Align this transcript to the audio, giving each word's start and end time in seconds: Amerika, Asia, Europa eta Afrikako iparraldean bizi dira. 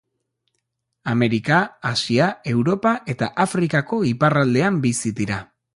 Amerika, 1.11 1.59
Asia, 1.91 2.31
Europa 2.55 2.97
eta 3.15 3.31
Afrikako 3.47 4.05
iparraldean 4.15 4.85
bizi 4.89 5.19
dira. 5.23 5.45